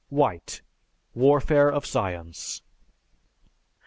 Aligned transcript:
(_White: 0.11 0.61
"Warfare 1.13 1.69
of 1.71 1.85
Science." 1.85 2.63